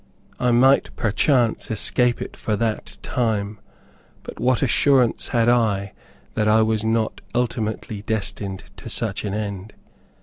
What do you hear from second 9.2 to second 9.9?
an end?